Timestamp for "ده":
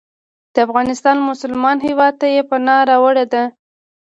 3.33-3.43